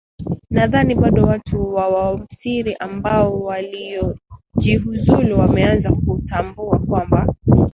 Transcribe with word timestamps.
nadhani 0.49 0.95
bado 0.95 1.23
watu 1.23 1.73
wa 1.73 1.87
wa 1.87 2.17
msri 2.17 2.73
ambao 2.79 3.39
waliojihuzulu 3.41 5.39
wameanza 5.39 5.93
kutambua 5.95 6.79
kwamba 6.79 7.35